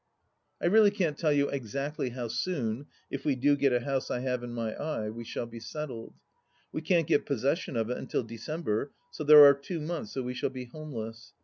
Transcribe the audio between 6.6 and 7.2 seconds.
We can't